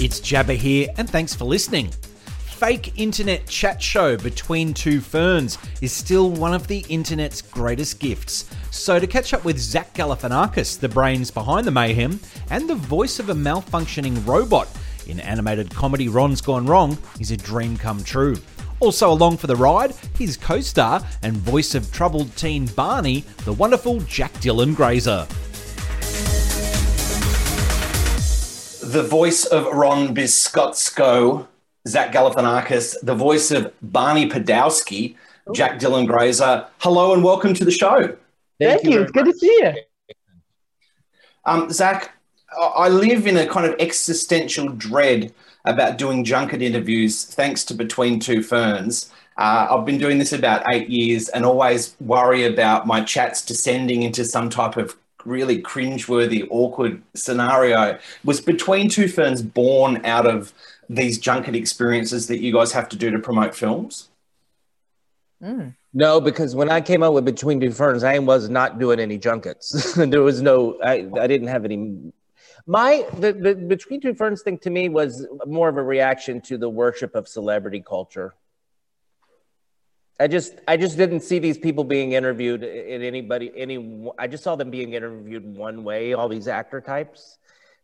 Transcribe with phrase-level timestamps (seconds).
[0.00, 1.90] It's Jabba here, and thanks for listening.
[2.46, 8.48] Fake internet chat show between two ferns is still one of the internet's greatest gifts.
[8.70, 13.18] So, to catch up with Zach Galifianakis, the brains behind the mayhem, and the voice
[13.18, 14.68] of a malfunctioning robot
[15.08, 18.36] in animated comedy Ron's Gone Wrong is a dream come true.
[18.78, 23.98] Also along for the ride, his co-star and voice of troubled teen Barney, the wonderful
[24.02, 25.26] Jack Dylan Grazer.
[28.88, 31.46] The voice of Ron Biskotsko,
[31.86, 35.14] Zach Galifianakis, the voice of Barney Pudowski,
[35.52, 36.64] Jack Dylan Grazer.
[36.78, 38.16] Hello and welcome to the show.
[38.58, 39.02] Thank, you.
[39.02, 40.14] It's good to see you.
[41.44, 42.12] Um, Zach,
[42.58, 45.34] I- I live in a kind of existential dread
[45.66, 49.10] about doing junket interviews thanks to Between Two Ferns.
[49.36, 54.02] Uh, I've been doing this about eight years and always worry about my chats descending
[54.02, 57.98] into some type of really cringeworthy, awkward scenario.
[58.24, 60.52] Was Between Two Ferns born out of
[60.88, 64.08] these junket experiences that you guys have to do to promote films?
[65.40, 65.68] Hmm.
[65.92, 69.18] No, because when I came out with Between Two Ferns, I was not doing any
[69.18, 69.94] junkets.
[69.96, 72.12] there was no, I, I didn't have any.
[72.66, 76.58] My the, the Between Two Ferns thing to me was more of a reaction to
[76.58, 78.34] the worship of celebrity culture.
[80.20, 84.42] I just I just didn't see these people being interviewed in anybody any I just
[84.42, 87.38] saw them being interviewed one way, all these actor types,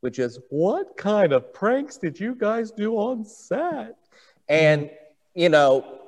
[0.00, 3.96] which is what kind of pranks did you guys do on set?
[4.48, 4.90] And
[5.34, 6.00] you know,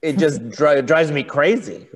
[0.00, 1.88] it just dri- drives me crazy.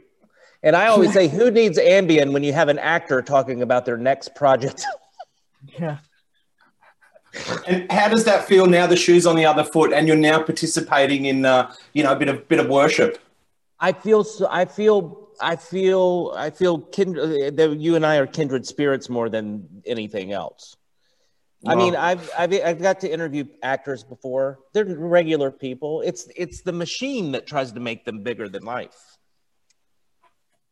[0.62, 3.96] And I always say, who needs Ambien when you have an actor talking about their
[3.96, 4.84] next project?
[5.76, 5.98] Yeah.
[7.66, 8.86] And how does that feel now?
[8.86, 12.16] The shoes on the other foot, and you're now participating in, uh, you know, a
[12.16, 13.18] bit of bit of worship.
[13.80, 18.26] I feel so, I feel I feel I feel kindred that you and I are
[18.26, 20.76] kindred spirits more than anything else.
[21.66, 24.60] I mean, I've, I've I've got to interview actors before.
[24.74, 26.02] They're regular people.
[26.02, 28.96] It's it's the machine that tries to make them bigger than life.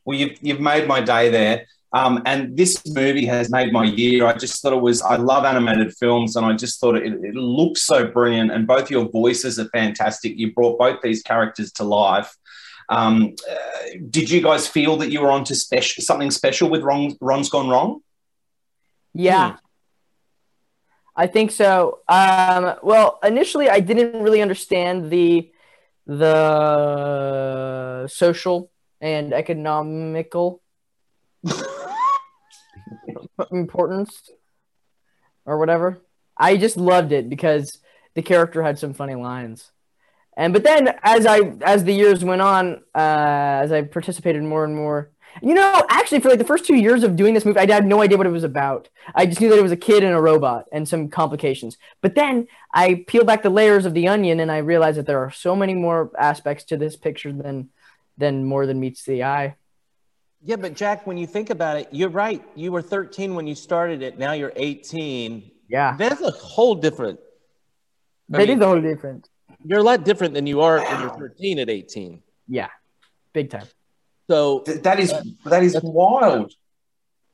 [0.04, 1.66] Well, you've, you've made my day there.
[1.92, 4.26] Um, and this movie has made my year.
[4.26, 7.34] I just thought it was, I love animated films and I just thought it, it
[7.34, 8.52] looks so brilliant.
[8.52, 10.36] And both your voices are fantastic.
[10.36, 12.36] You brought both these characters to life.
[12.88, 13.56] Um, uh,
[14.10, 17.68] did you guys feel that you were onto special, something special with Ron, Ron's Gone
[17.68, 18.00] Wrong?
[19.12, 19.56] Yeah.
[21.16, 22.00] I think so.
[22.08, 25.50] Um, well, initially, I didn't really understand the
[26.06, 28.70] the social
[29.00, 30.62] and economical
[33.50, 34.30] importance
[35.44, 36.00] or whatever.
[36.36, 37.78] I just loved it because
[38.14, 39.72] the character had some funny lines.
[40.36, 44.64] And but then as I as the years went on, uh, as I participated more
[44.64, 45.10] and more,
[45.42, 47.86] you know, actually for like the first two years of doing this movie, I had
[47.86, 48.88] no idea what it was about.
[49.14, 51.78] I just knew that it was a kid and a robot and some complications.
[52.02, 55.20] But then I peel back the layers of the onion and I realize that there
[55.20, 57.70] are so many more aspects to this picture than
[58.18, 59.56] than more than meets the eye.
[60.42, 62.42] Yeah, but Jack, when you think about it, you're right.
[62.54, 64.18] You were 13 when you started it.
[64.18, 65.50] Now you're 18.
[65.68, 67.18] Yeah, That's a whole different.
[68.32, 69.28] I that mean- is a whole different.
[69.64, 72.22] You're a lot different than you are when you're 13 at 18.
[72.48, 72.68] Yeah,
[73.32, 73.66] big time.
[74.28, 75.12] So Th- That is,
[75.44, 76.52] that is wild.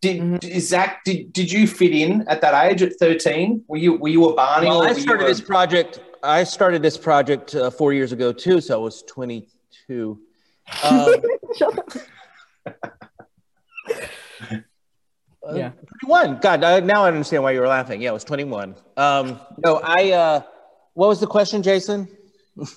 [0.00, 0.42] Did.
[0.60, 3.64] Zach, did, did you fit in at that age at 13?
[3.68, 4.66] Were you, were you a Barney?
[4.68, 6.00] Well, or I were you started a- this project.
[6.24, 10.18] I started this project uh, four years ago too, so I was 22.
[10.84, 11.14] Um,
[11.56, 11.88] Shut up.
[15.46, 15.70] uh, Yeah.
[16.04, 16.38] 21.
[16.40, 18.00] God, uh, now I understand why you were laughing.
[18.02, 18.74] Yeah, I was 21.
[18.96, 20.10] Um, no, I.
[20.12, 20.42] Uh,
[20.94, 22.08] what was the question, Jason?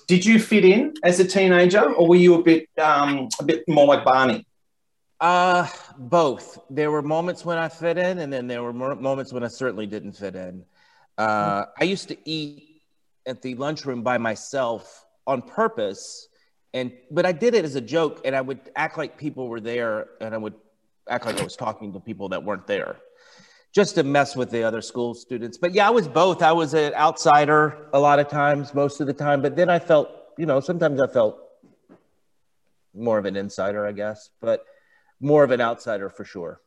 [0.06, 3.64] Did you fit in as a teenager, or were you a bit um, a bit
[3.68, 4.46] more like Barney?
[5.20, 5.66] Uh,
[5.98, 6.58] both.
[6.70, 9.48] There were moments when I fit in, and then there were mo- moments when I
[9.48, 10.64] certainly didn't fit in.
[11.18, 12.82] Uh, I used to eat
[13.26, 16.28] at the lunchroom by myself on purpose,
[16.72, 19.60] and but I did it as a joke, and I would act like people were
[19.60, 20.54] there, and I would
[21.08, 22.96] act like I was talking to people that weren't there,
[23.74, 25.58] just to mess with the other school students.
[25.58, 26.42] But yeah, I was both.
[26.42, 29.42] I was an outsider a lot of times, most of the time.
[29.42, 31.38] But then I felt, you know, sometimes I felt
[32.94, 34.64] more of an insider, I guess, but
[35.20, 36.60] more of an outsider for sure.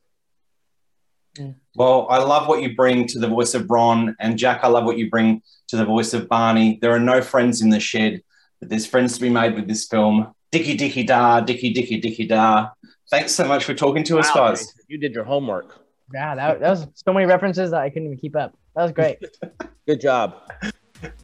[1.75, 4.83] Well, I love what you bring to the voice of Ron, and Jack, I love
[4.83, 6.79] what you bring to the voice of Barney.
[6.81, 8.21] There are no friends in the shed,
[8.59, 10.33] but there's friends to be made with this film.
[10.51, 12.69] Dicky Dicky Da, Dicky Dicky Dicky Da.
[13.09, 14.73] Thanks so much for talking to us, guys.
[14.87, 15.79] You did your homework.
[16.13, 18.57] Yeah, that, that was so many references that I couldn't even keep up.
[18.75, 19.19] That was great.
[19.87, 20.51] Good job.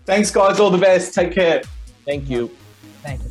[0.05, 0.59] Thanks, guys.
[0.59, 1.13] All the best.
[1.13, 1.63] Take care.
[2.05, 2.55] Thank you.
[3.01, 3.29] Thank you.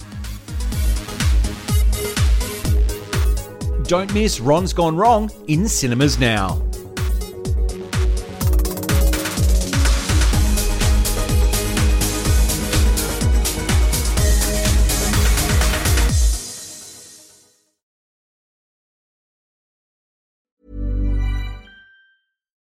[3.85, 6.63] Don't miss Ron's Gone Wrong in cinemas now.